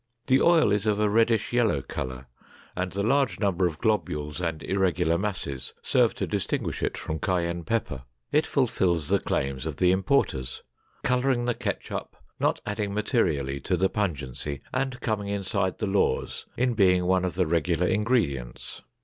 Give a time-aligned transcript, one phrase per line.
[0.25, 2.25] The oil is of a reddish yellow color
[2.75, 7.63] and the large number of globules and irregular masses serve to distinguish it from cayenne
[7.65, 8.05] pepper.
[8.31, 14.61] It fulfills the claims of the importers—"coloring the ketchup, not adding materially to the pungency,
[14.73, 18.81] and coming inside the laws in being one of the regular ingredients."